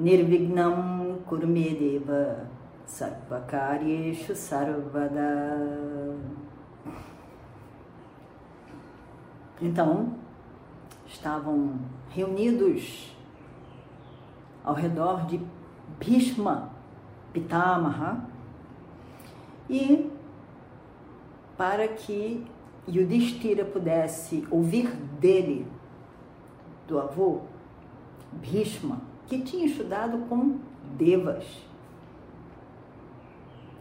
[0.00, 2.48] Nirvignam Kurmedeva
[2.86, 6.16] Sarvakaryeshu Sarvada.
[9.60, 10.14] Então,
[11.06, 11.78] estavam
[12.08, 13.14] reunidos
[14.64, 15.38] ao redor de
[15.98, 16.70] Bhishma
[17.34, 18.24] Pitamaha
[19.68, 20.10] e
[21.58, 22.46] para que
[22.88, 24.88] Yudhishthira pudesse ouvir
[25.20, 25.70] dele,
[26.88, 27.42] do avô,
[28.32, 30.58] Bhishma, que tinha estudado com
[30.98, 31.44] Devas,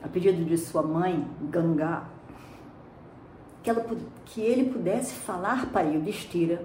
[0.04, 2.04] a pedido de sua mãe, Ganga,
[3.64, 3.84] que, ela,
[4.26, 6.64] que ele pudesse falar para Yudhishthira,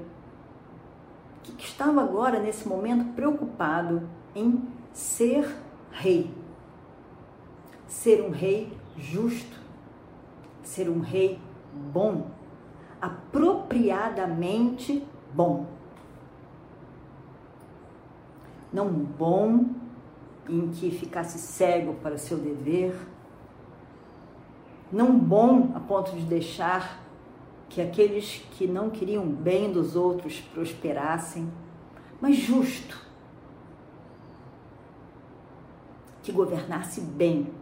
[1.43, 5.51] que, que estava agora, nesse momento, preocupado em ser
[5.91, 6.31] rei.
[7.87, 9.59] Ser um rei justo,
[10.63, 11.39] ser um rei
[11.73, 12.27] bom,
[13.01, 15.74] apropriadamente bom.
[18.75, 19.67] Não bom
[20.49, 22.93] em que ficasse cego para o seu dever,
[24.93, 27.01] não bom a ponto de deixar
[27.69, 31.49] que aqueles que não queriam bem dos outros prosperassem,
[32.21, 33.01] mas justo,
[36.21, 37.53] que governasse bem,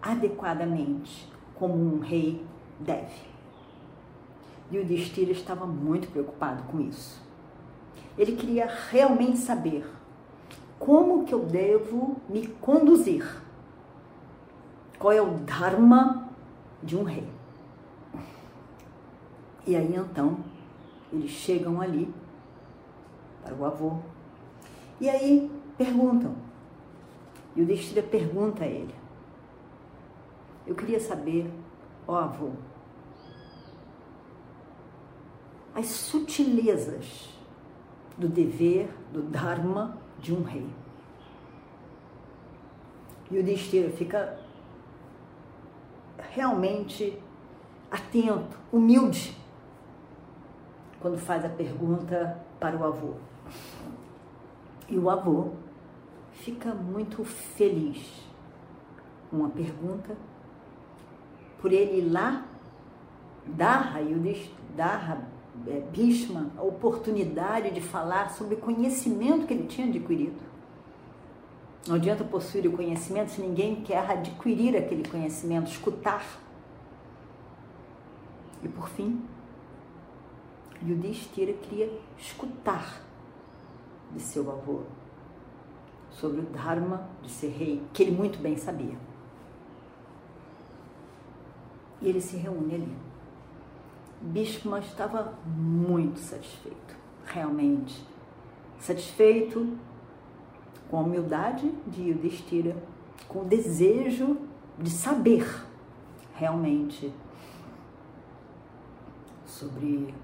[0.00, 2.46] adequadamente, como um rei
[2.78, 3.28] deve.
[4.70, 7.20] E o Destira estava muito preocupado com isso.
[8.16, 9.99] Ele queria realmente saber
[10.80, 13.40] como que eu devo me conduzir.
[14.98, 16.30] Qual é o dharma
[16.82, 17.28] de um rei?
[19.66, 20.38] E aí então
[21.12, 22.12] eles chegam ali
[23.42, 23.98] para o avô.
[24.98, 26.34] E aí perguntam.
[27.54, 28.94] E o Destira pergunta a ele:
[30.66, 31.50] Eu queria saber,
[32.08, 32.50] ó avô,
[35.74, 37.28] as sutilezas
[38.16, 40.68] do dever, do dharma de um rei.
[43.30, 44.38] E o Destira fica
[46.30, 47.18] realmente
[47.90, 49.36] atento, humilde,
[51.00, 53.14] quando faz a pergunta para o avô.
[54.88, 55.52] E o avô
[56.32, 58.24] fica muito feliz
[59.30, 60.16] com a pergunta,
[61.60, 62.44] por ele ir lá
[63.46, 64.00] dar a
[64.76, 65.18] dar
[65.66, 65.82] é,
[66.56, 70.40] a oportunidade de falar sobre o conhecimento que ele tinha adquirido.
[71.86, 76.24] Não adianta possuir o conhecimento se ninguém quer adquirir aquele conhecimento, escutar.
[78.62, 79.22] E por fim,
[80.86, 83.02] Yudhishthira queria escutar
[84.12, 84.82] de seu avô
[86.10, 88.96] sobre o Dharma de ser rei, que ele muito bem sabia.
[92.02, 93.09] E ele se reúne ali.
[94.20, 98.06] Bhishma estava muito satisfeito, realmente
[98.78, 99.76] satisfeito
[100.90, 102.76] com a humildade de Yudhishthira,
[103.28, 104.36] com o desejo
[104.78, 105.46] de saber
[106.34, 107.12] realmente
[109.46, 110.14] sobre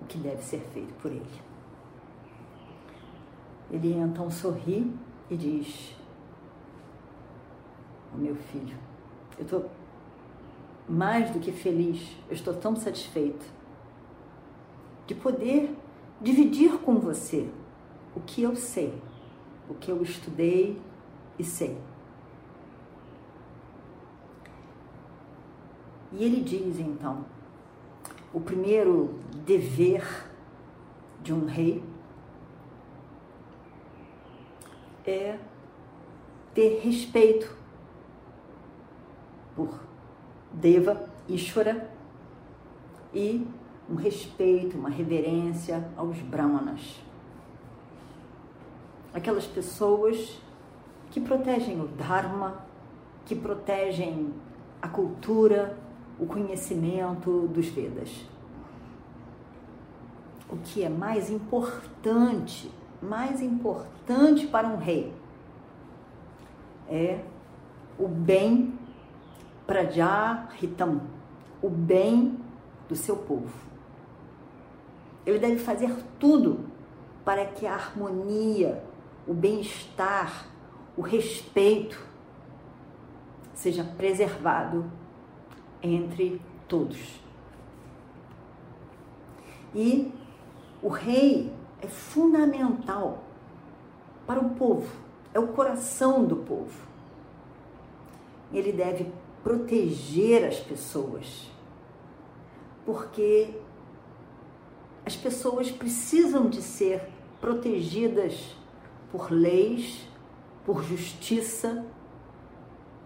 [0.00, 1.42] o que deve ser feito por ele.
[3.70, 4.94] Ele então sorri
[5.30, 5.96] e diz:
[8.14, 8.76] Meu filho,
[9.38, 9.70] eu estou
[10.88, 13.44] mais do que feliz, eu estou tão satisfeita
[15.06, 15.74] de poder
[16.20, 17.48] dividir com você
[18.14, 18.94] o que eu sei,
[19.68, 20.80] o que eu estudei
[21.38, 21.78] e sei.
[26.12, 27.24] E ele diz então:
[28.32, 30.28] o primeiro dever
[31.22, 31.82] de um rei
[35.04, 35.38] é
[36.54, 37.56] ter respeito
[39.56, 39.91] por
[40.52, 41.88] Deva, Ishvara
[43.12, 43.46] e
[43.88, 47.00] um respeito, uma reverência aos Brahmanas.
[49.12, 50.40] Aquelas pessoas
[51.10, 52.64] que protegem o Dharma,
[53.26, 54.32] que protegem
[54.80, 55.76] a cultura,
[56.18, 58.24] o conhecimento dos Vedas.
[60.48, 62.70] O que é mais importante,
[63.00, 65.12] mais importante para um rei
[66.88, 67.20] é
[67.98, 68.78] o bem
[69.72, 71.00] Prajahitam,
[71.62, 72.38] o bem
[72.90, 73.48] do seu povo.
[75.24, 76.66] Ele deve fazer tudo
[77.24, 78.84] para que a harmonia
[79.26, 80.46] o bem-estar,
[80.94, 81.98] o respeito
[83.54, 84.92] seja preservado
[85.82, 86.38] entre
[86.68, 87.18] todos.
[89.74, 90.12] E
[90.82, 93.24] o rei é fundamental
[94.26, 94.94] para o povo,
[95.32, 96.78] é o coração do povo.
[98.52, 99.10] Ele deve
[99.42, 101.50] proteger as pessoas,
[102.84, 103.54] porque
[105.04, 107.08] as pessoas precisam de ser
[107.40, 108.56] protegidas
[109.10, 110.08] por leis,
[110.64, 111.84] por justiça,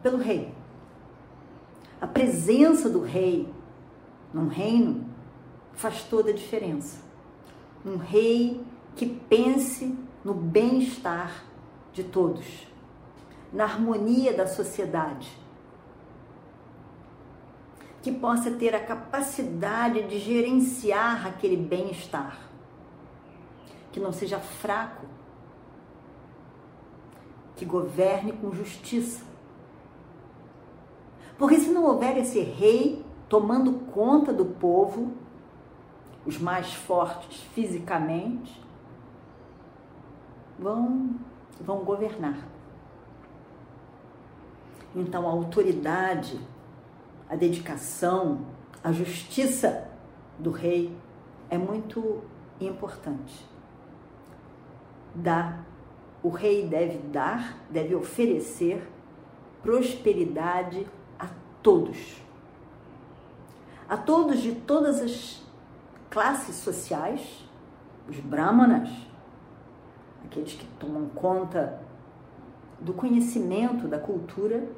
[0.02, 0.54] pelo rei.
[2.00, 3.48] A presença do rei
[4.32, 5.06] num reino
[5.72, 6.98] faz toda a diferença.
[7.84, 8.60] Um rei
[8.94, 11.44] que pense no bem-estar
[11.92, 12.66] de todos,
[13.52, 15.30] na harmonia da sociedade,
[18.06, 22.38] que possa ter a capacidade de gerenciar aquele bem-estar,
[23.90, 25.04] que não seja fraco,
[27.56, 29.24] que governe com justiça.
[31.36, 35.10] Porque se não houver esse rei tomando conta do povo,
[36.24, 38.62] os mais fortes fisicamente,
[40.56, 41.10] vão,
[41.60, 42.38] vão governar.
[44.94, 46.38] Então a autoridade,
[47.28, 48.46] a dedicação,
[48.82, 49.88] a justiça
[50.38, 50.96] do rei
[51.50, 52.22] é muito
[52.60, 53.44] importante.
[55.14, 55.60] Dá,
[56.22, 58.86] o rei deve dar, deve oferecer
[59.62, 60.86] prosperidade
[61.18, 61.26] a
[61.62, 62.22] todos.
[63.88, 65.42] A todos de todas as
[66.10, 67.44] classes sociais,
[68.08, 68.88] os brahmanas,
[70.24, 71.80] aqueles que tomam conta
[72.80, 74.68] do conhecimento da cultura,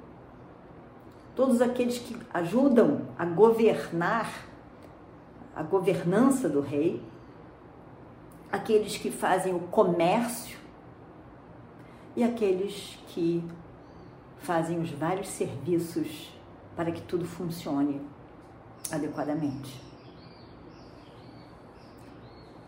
[1.39, 4.45] todos aqueles que ajudam a governar
[5.55, 7.01] a governança do rei,
[8.51, 10.59] aqueles que fazem o comércio
[12.17, 13.49] e aqueles que
[14.39, 16.29] fazem os vários serviços
[16.75, 18.01] para que tudo funcione
[18.91, 19.81] adequadamente.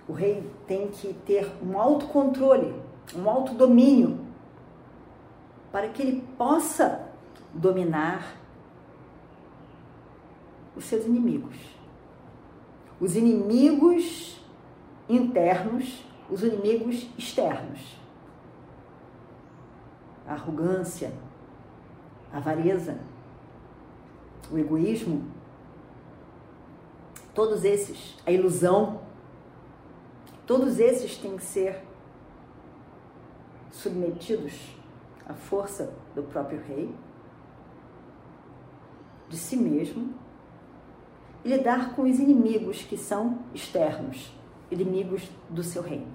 [0.06, 2.72] O rei tem que ter um autocontrole,
[3.16, 4.20] um autodomínio,
[5.72, 7.10] para que ele possa
[7.52, 8.38] dominar
[10.80, 11.56] os seus inimigos.
[13.00, 14.40] Os inimigos
[15.08, 17.98] internos, os inimigos externos.
[20.26, 21.12] A arrogância,
[22.32, 22.98] a avareza,
[24.50, 25.24] o egoísmo,
[27.34, 29.00] todos esses, a ilusão,
[30.50, 31.80] Todos esses têm que ser
[33.70, 34.76] submetidos
[35.24, 36.92] à força do próprio rei,
[39.28, 40.12] de si mesmo,
[41.44, 44.32] e lidar com os inimigos que são externos,
[44.70, 46.08] inimigos do seu reino.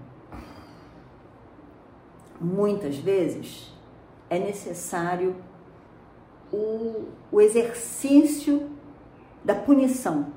[2.40, 3.74] Muitas vezes
[4.30, 5.36] é necessário
[6.52, 8.70] o, o exercício
[9.44, 10.34] da punição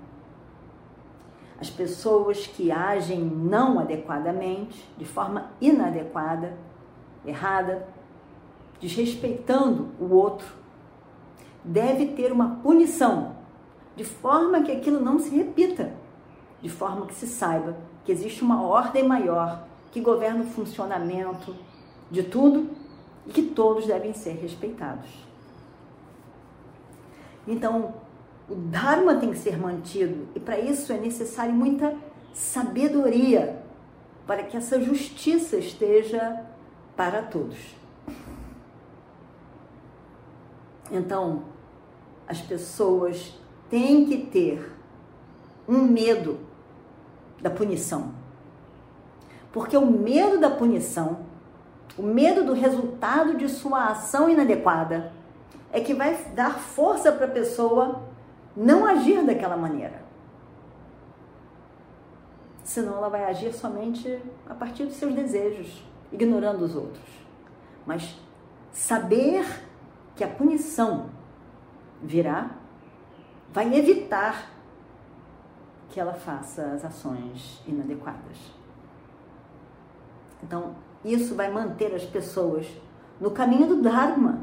[1.60, 6.56] as pessoas que agem não adequadamente, de forma inadequada,
[7.26, 7.88] errada,
[8.80, 10.46] desrespeitando o outro,
[11.64, 13.34] deve ter uma punição,
[13.98, 15.92] de forma que aquilo não se repita,
[16.62, 21.52] de forma que se saiba que existe uma ordem maior que governa o funcionamento
[22.08, 22.70] de tudo
[23.26, 25.10] e que todos devem ser respeitados.
[27.44, 27.92] Então,
[28.48, 31.96] o Dharma tem que ser mantido e para isso é necessário muita
[32.32, 33.60] sabedoria
[34.28, 36.46] para que essa justiça esteja
[36.96, 37.74] para todos.
[40.88, 41.42] Então,
[42.28, 43.34] as pessoas
[43.70, 44.72] têm que ter
[45.68, 46.38] um medo
[47.40, 48.12] da punição.
[49.52, 51.20] Porque o medo da punição,
[51.96, 55.12] o medo do resultado de sua ação inadequada,
[55.72, 58.02] é que vai dar força para a pessoa
[58.56, 60.02] não agir daquela maneira.
[62.64, 65.82] Senão ela vai agir somente a partir dos seus desejos,
[66.12, 67.04] ignorando os outros.
[67.86, 68.18] Mas
[68.72, 69.46] saber
[70.14, 71.06] que a punição
[72.02, 72.57] virá
[73.52, 74.50] vai evitar
[75.90, 78.36] que ela faça as ações inadequadas.
[80.42, 82.66] Então, isso vai manter as pessoas
[83.20, 84.40] no caminho do Dharma,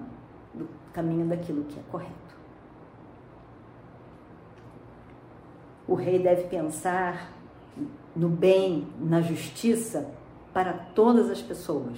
[0.54, 2.14] do caminho daquilo que é correto.
[5.88, 7.32] O rei deve pensar
[8.16, 10.12] no bem, na justiça
[10.54, 11.98] para todas as pessoas.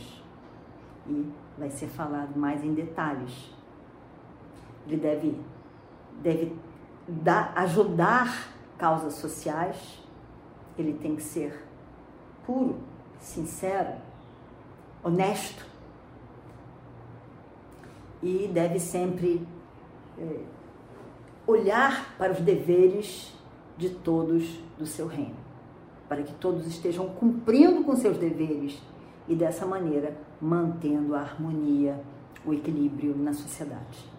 [1.07, 3.49] E vai ser falado mais em detalhes.
[4.85, 5.41] Ele deve,
[6.21, 6.55] deve
[7.07, 10.03] dar, ajudar causas sociais,
[10.77, 11.65] ele tem que ser
[12.45, 12.77] puro,
[13.19, 13.95] sincero,
[15.03, 15.65] honesto
[18.21, 19.47] e deve sempre
[20.17, 20.39] é,
[21.45, 23.33] olhar para os deveres
[23.77, 25.35] de todos do seu reino,
[26.09, 28.81] para que todos estejam cumprindo com seus deveres
[29.27, 31.99] e dessa maneira mantendo a harmonia,
[32.45, 34.16] o equilíbrio na sociedade.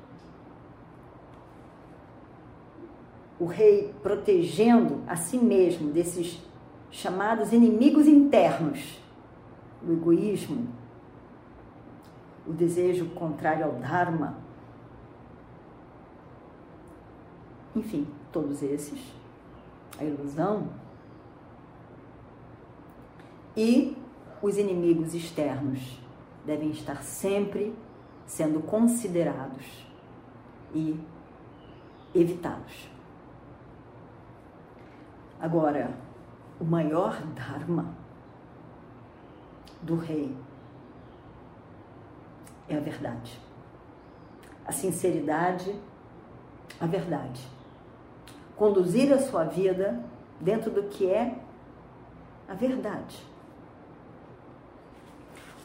[3.39, 6.43] O rei protegendo a si mesmo desses
[6.91, 9.01] chamados inimigos internos,
[9.87, 10.67] o egoísmo,
[12.47, 14.39] o desejo contrário ao Dharma,
[17.77, 18.99] enfim, todos esses,
[19.99, 20.69] a ilusão
[23.57, 23.97] e
[24.41, 26.01] os inimigos externos
[26.45, 27.75] devem estar sempre
[28.27, 29.87] sendo considerados
[30.75, 30.99] e
[32.15, 32.89] evitados.
[35.41, 35.91] Agora,
[36.61, 37.95] o maior Dharma
[39.81, 40.37] do rei
[42.69, 43.41] é a verdade.
[44.67, 45.75] A sinceridade,
[46.81, 47.47] a verdade.
[48.57, 50.03] Conduzir a sua vida
[50.41, 51.39] dentro do que é
[52.49, 53.25] a verdade.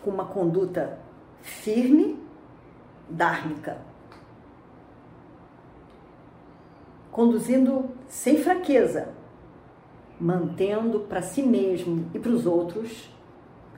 [0.03, 0.99] Com uma conduta
[1.41, 2.21] firme,
[3.09, 3.77] dármica.
[7.11, 9.13] Conduzindo sem fraqueza,
[10.19, 13.09] mantendo para si mesmo e para os outros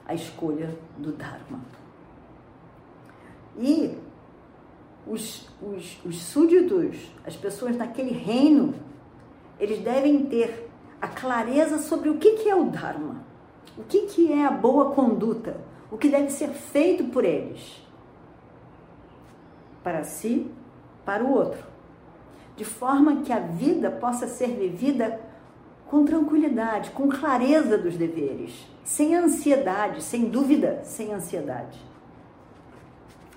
[0.06, 1.62] a escolha do Dharma.
[3.58, 3.98] E
[5.08, 8.74] os, os, os súditos, as pessoas naquele reino,
[9.60, 10.70] eles devem ter
[11.02, 13.24] a clareza sobre o que, que é o Dharma,
[13.78, 15.58] o que, que é a boa conduta,
[15.92, 17.82] o que deve ser feito por eles,
[19.84, 20.52] para si,
[21.06, 21.64] para o outro,
[22.56, 25.20] de forma que a vida possa ser vivida
[25.88, 31.80] com tranquilidade, com clareza dos deveres, sem ansiedade, sem dúvida, sem ansiedade.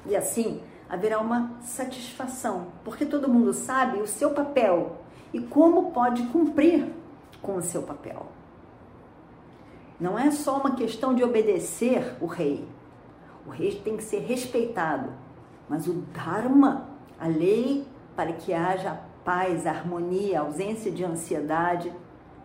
[0.06, 4.96] E assim haverá uma satisfação, porque todo mundo sabe o seu papel
[5.32, 6.86] e como pode cumprir
[7.42, 8.26] com o seu papel.
[10.00, 12.66] Não é só uma questão de obedecer o rei.
[13.46, 15.12] O rei tem que ser respeitado,
[15.68, 16.88] mas o Dharma,
[17.20, 21.92] a lei para que haja paz, harmonia, ausência de ansiedade,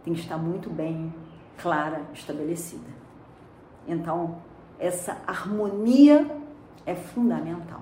[0.04, 1.14] tem que estar muito bem
[1.58, 2.92] clara, estabelecida.
[3.88, 4.42] Então,
[4.80, 6.30] essa harmonia
[6.86, 7.82] é fundamental.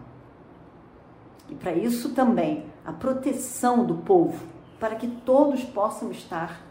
[1.49, 4.47] E para isso também a proteção do povo,
[4.79, 6.61] para que todos possam estar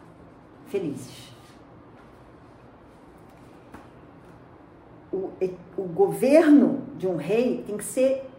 [0.66, 1.30] felizes.
[5.12, 5.30] O,
[5.76, 8.30] o governo de um rei tem que ser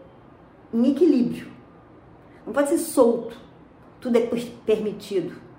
[0.72, 1.52] em equilíbrio.
[2.46, 3.36] Não pode ser solto,
[4.00, 4.26] tudo é
[4.64, 5.51] permitido.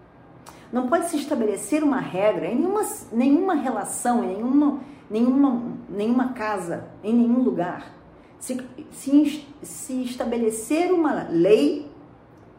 [0.73, 6.87] Não pode se estabelecer uma regra em nenhuma, nenhuma relação, em nenhuma, nenhuma, nenhuma casa,
[7.03, 7.93] em nenhum lugar.
[8.39, 11.87] Se, se, se estabelecer uma lei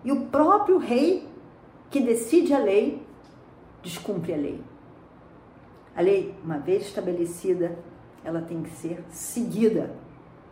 [0.05, 1.29] e o próprio rei
[1.91, 3.05] que decide a lei
[3.83, 4.63] descumpre a lei.
[5.97, 7.77] A lei, uma vez estabelecida,
[8.23, 9.91] ela tem que ser seguida.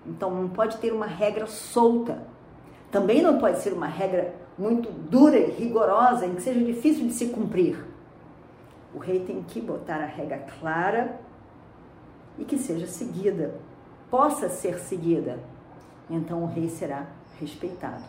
[0.04, 2.26] Então não pode ter uma regra solta.
[2.90, 7.12] Também não pode ser uma regra muito dura e rigorosa, em que seja difícil de
[7.12, 7.84] se cumprir.
[8.94, 11.20] O rei tem que botar a regra clara
[12.38, 13.60] e que seja seguida,
[14.08, 15.40] possa ser seguida.
[16.08, 17.08] Então o rei será
[17.40, 18.04] respeitado.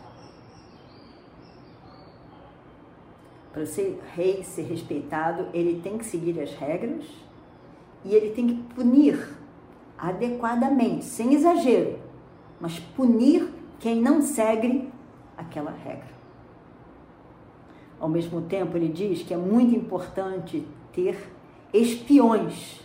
[3.52, 7.04] Para ser rei ser respeitado, ele tem que seguir as regras
[8.04, 9.18] e ele tem que punir
[9.98, 11.98] adequadamente, sem exagero,
[12.60, 13.48] mas punir
[13.80, 14.92] quem não segue
[15.36, 16.13] aquela regra.
[17.98, 21.30] Ao mesmo tempo, ele diz que é muito importante ter
[21.72, 22.80] espiões,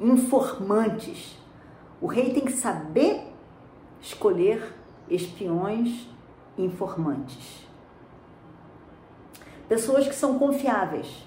[0.00, 1.36] informantes.
[2.00, 3.22] O rei tem que saber
[4.00, 4.74] escolher
[5.08, 6.08] espiões
[6.56, 7.66] informantes.
[9.68, 11.26] Pessoas que são confiáveis.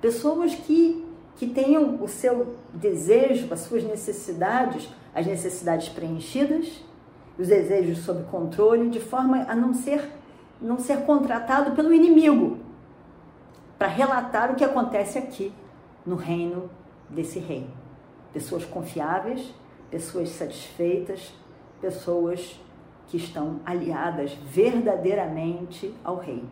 [0.00, 1.04] Pessoas que,
[1.36, 6.84] que tenham o seu desejo, as suas necessidades, as necessidades preenchidas,
[7.38, 10.17] os desejos sob controle, de forma a não ser
[10.60, 12.58] não ser contratado pelo inimigo
[13.78, 15.52] para relatar o que acontece aqui
[16.04, 16.68] no reino
[17.08, 17.68] desse rei.
[18.32, 19.54] Pessoas confiáveis,
[19.90, 21.32] pessoas satisfeitas,
[21.80, 22.60] pessoas
[23.06, 26.44] que estão aliadas verdadeiramente ao rei.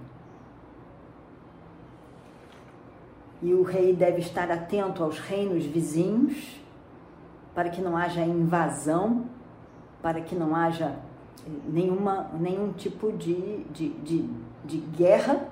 [3.42, 6.58] E o rei deve estar atento aos reinos vizinhos,
[7.54, 9.26] para que não haja invasão,
[10.02, 10.96] para que não haja
[11.68, 14.30] nenhuma, nenhum tipo de, de, de,
[14.64, 15.48] de guerra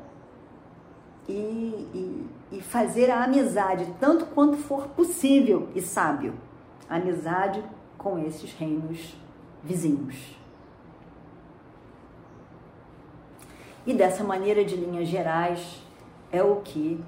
[1.29, 6.35] e, e, e, fazer a amizade tanto quanto for possível e sábio.
[6.89, 7.63] amizade
[7.97, 9.17] com esses reinos
[9.63, 10.37] vizinhos.
[13.87, 15.83] E dessa maneira, de linhas gerais,
[16.31, 17.03] é o que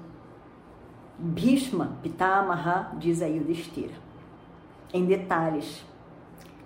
[1.17, 3.95] Bhishma Pitamaha diz a Yudhishthira.
[4.93, 5.83] Em detalhes,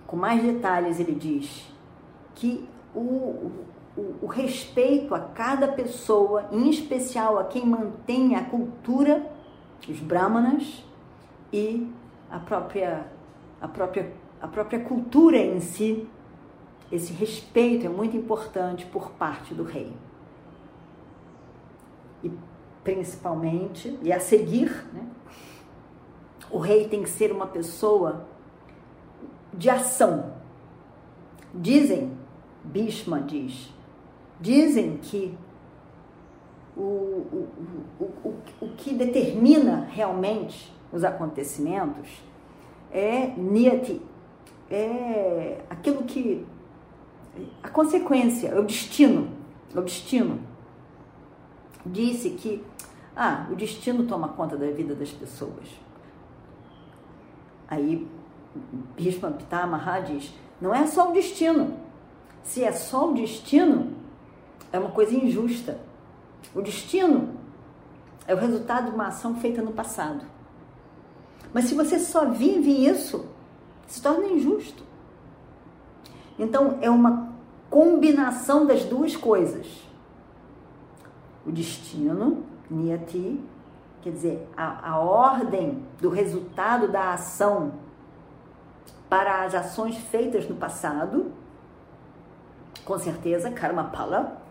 [0.06, 1.72] com mais detalhes, ele diz
[2.34, 3.50] que o,
[3.96, 9.30] o, o respeito a cada pessoa, em especial a quem mantém a cultura,
[9.88, 10.84] os brahmanas,
[11.52, 11.92] e
[12.30, 13.06] a própria,
[13.60, 16.08] a própria, a própria cultura em si,
[16.90, 19.92] esse respeito é muito importante por parte do rei.
[22.22, 22.30] E
[22.82, 25.06] principalmente, e a seguir, né,
[26.50, 28.26] o rei tem que ser uma pessoa
[29.52, 30.34] de ação.
[31.54, 32.12] Dizem,
[32.64, 33.72] Bhishma diz,
[34.40, 35.36] dizem que
[36.76, 37.48] o, o,
[38.00, 42.08] o, o, que determina realmente os acontecimentos
[42.90, 44.00] é niyati,
[44.70, 46.46] é aquilo que
[47.62, 49.28] a consequência, é o destino,
[49.74, 50.40] é o destino.
[51.84, 52.64] Disse que
[53.16, 55.68] ah, o destino toma conta da vida das pessoas.
[57.68, 58.06] Aí
[58.96, 61.76] Bhishma Pitamaha diz, não é só o destino.
[62.42, 63.92] Se é só o destino,
[64.72, 65.78] é uma coisa injusta.
[66.54, 67.34] O destino
[68.26, 70.24] é o resultado de uma ação feita no passado.
[71.52, 73.26] Mas se você só vive isso,
[73.86, 74.82] se torna injusto.
[76.38, 77.32] Então é uma
[77.68, 79.66] combinação das duas coisas.
[81.46, 83.40] O destino, Niyati,
[84.00, 87.74] quer dizer, a, a ordem do resultado da ação
[89.08, 91.32] para as ações feitas no passado,
[92.84, 94.42] com certeza, karma pala,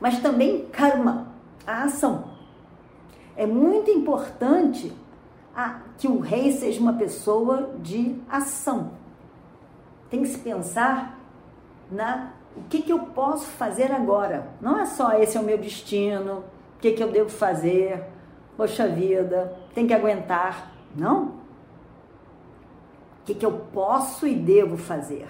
[0.00, 1.28] mas também karma,
[1.66, 2.24] a ação.
[3.36, 4.92] É muito importante
[5.54, 8.92] a, que o rei seja uma pessoa de ação.
[10.10, 11.18] Tem que se pensar
[11.90, 14.48] na o que, que eu posso fazer agora.
[14.60, 16.44] Não é só esse é o meu destino,
[16.76, 18.04] o que, que eu devo fazer,
[18.56, 20.72] poxa vida, tem que aguentar.
[20.94, 21.24] Não.
[23.20, 25.28] O que, que eu posso e devo fazer?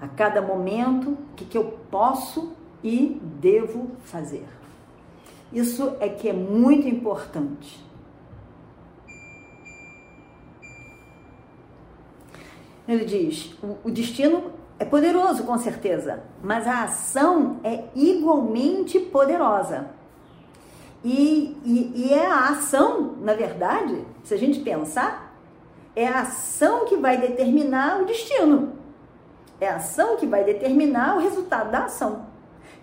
[0.00, 4.46] A cada momento, o que, que eu posso e devo fazer?
[5.52, 7.84] Isso é que é muito importante.
[12.86, 19.90] Ele diz: o destino é poderoso, com certeza, mas a ação é igualmente poderosa.
[21.04, 25.34] E, e, e, é a ação, na verdade, se a gente pensar,
[25.94, 28.77] é a ação que vai determinar o destino.
[29.60, 32.26] É a ação que vai determinar o resultado da ação.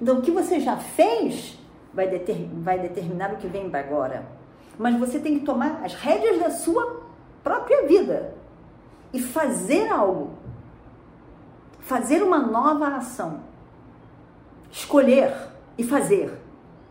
[0.01, 1.57] Então, o que você já fez
[1.93, 4.25] vai, deter, vai determinar o que vem agora.
[4.77, 7.01] Mas você tem que tomar as rédeas da sua
[7.43, 8.35] própria vida
[9.13, 10.31] e fazer algo.
[11.79, 13.39] Fazer uma nova ação.
[14.71, 15.33] Escolher
[15.77, 16.37] e fazer.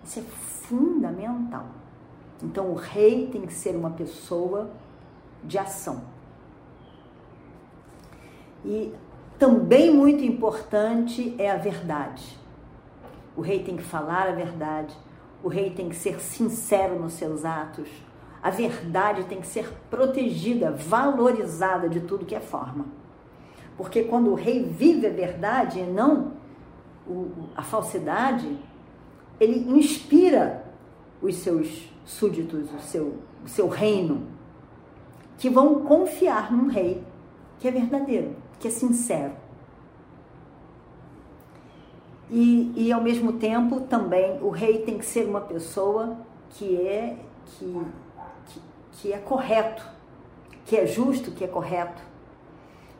[0.03, 1.66] Isso é fundamental.
[2.42, 4.70] Então, o rei tem que ser uma pessoa
[5.42, 6.03] de ação.
[8.64, 8.94] E
[9.38, 12.38] também muito importante é a verdade.
[13.37, 14.94] O rei tem que falar a verdade,
[15.42, 17.88] o rei tem que ser sincero nos seus atos,
[18.42, 22.87] a verdade tem que ser protegida, valorizada de tudo que é forma.
[23.77, 26.33] Porque quando o rei vive a verdade e não
[27.57, 28.57] a falsidade,
[29.40, 30.64] ele inspira
[31.20, 34.29] os seus súditos, o seu, o seu reino,
[35.38, 37.03] que vão confiar num rei
[37.59, 39.33] que é verdadeiro, que é sincero.
[42.31, 46.16] E, e ao mesmo tempo também o rei tem que ser uma pessoa
[46.48, 47.87] que é que,
[48.46, 48.61] que,
[48.92, 49.87] que é correto,
[50.64, 52.03] que é justo, que é correto.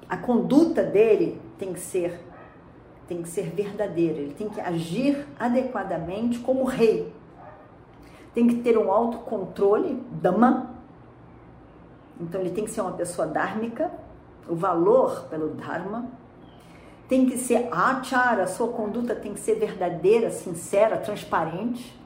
[0.07, 2.21] A conduta dele tem que ser
[3.09, 7.11] tem que ser verdadeira, ele tem que agir adequadamente como rei.
[8.35, 10.75] Tem que ter um autocontrole, dama.
[12.21, 13.91] Então ele tem que ser uma pessoa dármica,
[14.49, 16.07] o valor pelo dharma.
[17.09, 21.99] Tem que ser achara, a sua conduta tem que ser verdadeira, sincera, transparente.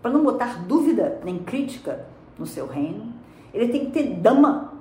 [0.00, 2.06] Para não botar dúvida nem crítica
[2.38, 3.12] no seu reino.
[3.52, 4.72] Ele tem que ter dama,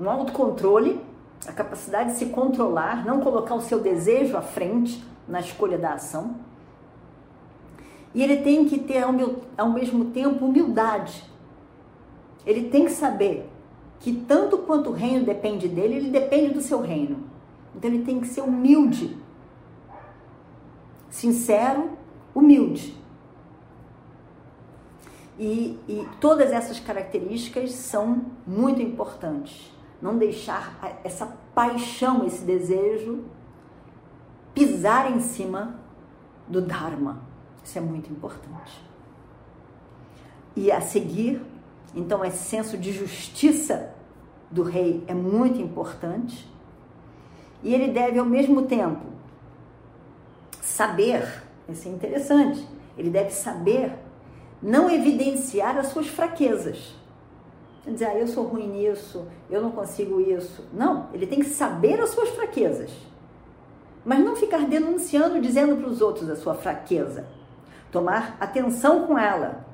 [0.00, 1.00] um autocontrole
[1.46, 5.92] a capacidade de se controlar, não colocar o seu desejo à frente na escolha da
[5.92, 6.36] ação.
[8.14, 9.04] E ele tem que ter
[9.56, 11.22] ao mesmo tempo humildade.
[12.46, 13.48] Ele tem que saber
[14.00, 17.24] que tanto quanto o reino depende dele, ele depende do seu reino.
[17.74, 19.16] Então ele tem que ser humilde,
[21.10, 21.90] sincero,
[22.34, 22.96] humilde.
[25.38, 33.24] E, e todas essas características são muito importantes não deixar essa paixão, esse desejo
[34.54, 35.78] pisar em cima
[36.48, 37.22] do Dharma.
[37.64, 38.84] Isso é muito importante.
[40.54, 41.42] E a seguir,
[41.94, 43.90] então, esse senso de justiça
[44.50, 46.46] do rei é muito importante.
[47.62, 49.06] E ele deve, ao mesmo tempo,
[50.60, 53.92] saber, isso é interessante, ele deve saber
[54.62, 56.94] não evidenciar as suas fraquezas.
[57.86, 60.64] Dizer, ah, eu sou ruim nisso, eu não consigo isso.
[60.72, 62.90] Não, ele tem que saber as suas fraquezas.
[64.04, 67.26] Mas não ficar denunciando, dizendo para os outros a sua fraqueza.
[67.92, 69.64] Tomar atenção com ela.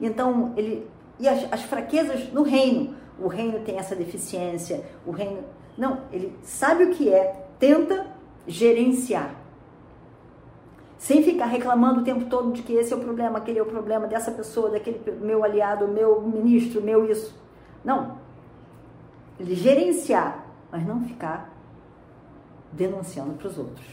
[0.00, 0.88] Então, ele.
[1.18, 2.94] E as, as fraquezas no reino.
[3.18, 5.42] O reino tem essa deficiência, o reino.
[5.76, 8.06] Não, ele sabe o que é, tenta
[8.46, 9.34] gerenciar
[10.98, 13.66] sem ficar reclamando o tempo todo de que esse é o problema, aquele é o
[13.66, 17.34] problema dessa pessoa, daquele meu aliado, meu ministro, meu isso.
[17.84, 18.18] Não.
[19.38, 21.54] Ele gerenciar, mas não ficar
[22.72, 23.86] denunciando para os outros.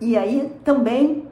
[0.00, 1.28] E aí também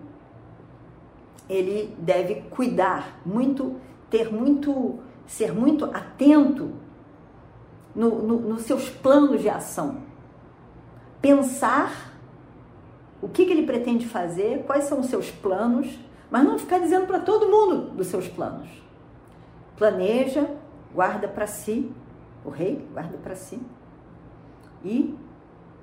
[1.53, 3.77] ele deve cuidar muito,
[4.09, 6.73] ter muito, ser muito atento
[7.95, 9.99] no, no, nos seus planos de ação.
[11.21, 12.13] Pensar
[13.21, 15.99] o que, que ele pretende fazer, quais são os seus planos,
[16.31, 18.69] mas não ficar dizendo para todo mundo dos seus planos.
[19.77, 20.51] Planeja,
[20.95, 21.93] guarda para si,
[22.45, 23.61] o rei guarda para si
[24.83, 25.15] e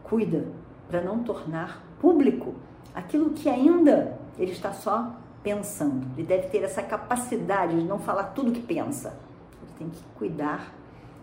[0.03, 0.47] cuida
[0.89, 2.55] para não tornar público
[2.93, 6.08] aquilo que ainda ele está só pensando.
[6.17, 9.17] Ele deve ter essa capacidade de não falar tudo que pensa.
[9.62, 10.73] Ele tem que cuidar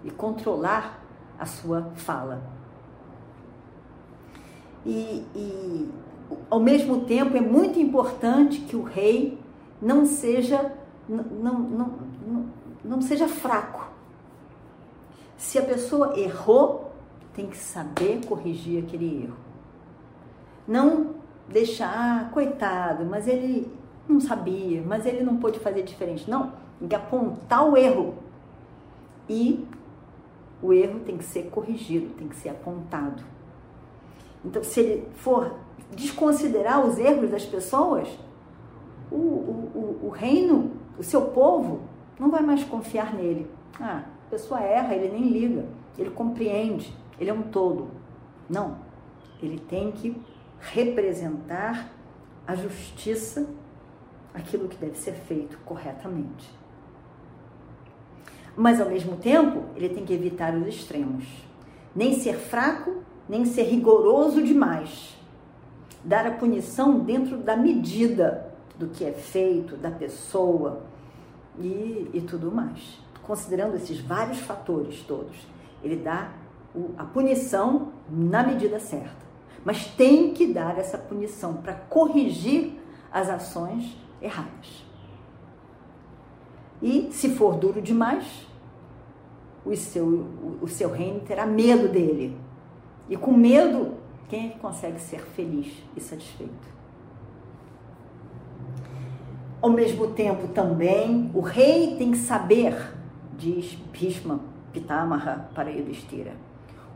[0.05, 1.03] e controlar
[1.39, 2.43] a sua fala.
[4.85, 5.91] E, e
[6.51, 9.39] ao mesmo tempo, é muito importante que o rei
[9.81, 10.73] não seja,
[11.09, 11.59] não, não,
[12.27, 12.47] não,
[12.85, 13.87] não seja fraco.
[15.37, 16.93] Se a pessoa errou,
[17.35, 19.37] tem que saber corrigir aquele erro.
[20.67, 21.17] Não
[21.49, 23.71] deixar, ah, coitado, mas ele
[24.09, 26.31] não sabia, mas ele não pôde fazer diferente.
[26.31, 28.15] Não, tem que apontar o erro.
[29.29, 29.67] E
[30.63, 33.23] o erro tem que ser corrigido, tem que ser apontado.
[34.45, 35.55] Então, se ele for
[35.95, 38.09] desconsiderar os erros das pessoas,
[39.11, 41.81] o, o, o, o reino, o seu povo,
[42.19, 43.51] não vai mais confiar nele.
[43.81, 45.67] Ah, a pessoa erra, ele nem liga,
[45.99, 47.89] ele compreende, ele é um todo.
[48.49, 48.79] Não,
[49.43, 50.17] ele tem que
[50.61, 51.91] representar
[52.47, 53.49] a justiça,
[54.37, 56.49] aquilo que deve ser feito corretamente.
[58.57, 61.25] Mas ao mesmo tempo, ele tem que evitar os extremos.
[61.95, 65.17] Nem ser fraco, nem ser rigoroso demais
[66.07, 70.85] dar a punição dentro da medida do que é feito, da pessoa
[71.59, 73.01] e, e tudo mais.
[73.25, 75.37] Considerando esses vários fatores todos,
[75.83, 76.31] ele dá
[76.97, 79.27] a punição na medida certa.
[79.65, 82.75] Mas tem que dar essa punição para corrigir
[83.11, 84.85] as ações erradas.
[86.83, 88.47] E se for duro demais,
[89.65, 90.27] o seu,
[90.63, 92.37] o, seu reino terá medo dele.
[93.09, 93.95] E com medo
[94.29, 96.77] quem é que consegue ser feliz e satisfeito?
[99.61, 102.93] Ao mesmo tempo, também, o rei tem que saber,
[103.37, 104.41] diz Bhishma
[104.73, 106.35] Pitamaha para Yudhishthira,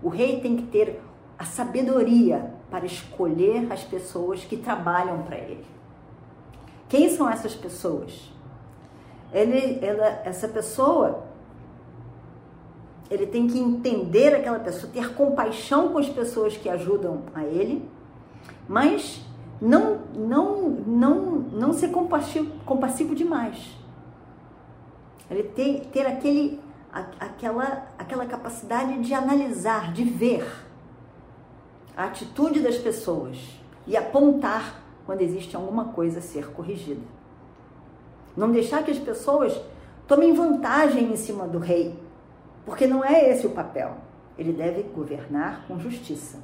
[0.02, 1.00] o rei tem que ter
[1.38, 5.64] a sabedoria para escolher as pessoas que trabalham para ele.
[6.90, 8.30] Quem são essas pessoas?
[9.32, 11.22] Ele, ela, essa pessoa
[13.08, 17.88] ele tem que entender aquela pessoa, ter compaixão com as pessoas que ajudam a ele,
[18.68, 19.24] mas
[19.60, 21.16] não não não
[21.52, 23.76] não ser compassivo, compassivo demais.
[25.30, 26.60] Ele tem ter aquele
[26.92, 30.46] aquela aquela capacidade de analisar, de ver
[31.96, 33.38] a atitude das pessoas
[33.86, 37.00] e apontar quando existe alguma coisa a ser corrigida.
[38.36, 39.60] Não deixar que as pessoas
[40.06, 42.00] tomem vantagem em cima do rei,
[42.64, 43.96] porque não é esse o papel.
[44.38, 46.38] Ele deve governar com justiça.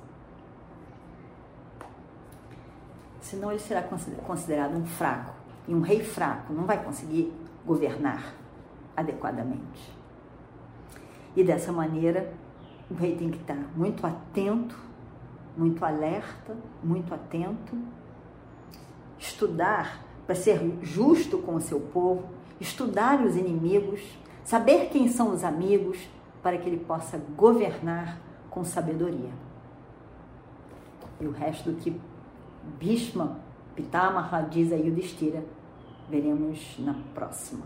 [3.20, 3.85] Senão ele será
[4.26, 5.33] considerado um fraco.
[5.68, 7.33] E um rei fraco não vai conseguir
[7.64, 8.35] governar
[8.96, 9.94] adequadamente.
[11.37, 12.35] E dessa maneira,
[12.90, 14.76] o rei tem que estar muito atento,
[15.57, 17.79] muito alerta, muito atento,
[19.18, 22.24] estudar para ser justo com o seu povo,
[22.61, 24.00] estudar os inimigos,
[24.44, 25.98] saber quem são os amigos,
[26.42, 29.31] para que ele possa governar com sabedoria.
[31.20, 32.00] E o resto do que
[32.79, 33.38] Bhishma,
[33.74, 35.44] Pitamaha diz a Yudhishthira,
[36.09, 37.64] veremos na próxima.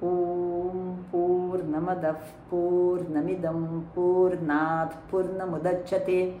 [0.00, 6.40] Om Purnamadav Purnamidam Purnat Purnamudachyate